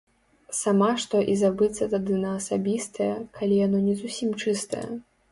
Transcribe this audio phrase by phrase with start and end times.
[0.59, 4.83] Сама што і забыцца тады на асабістае, калі яно не зусім чыстае!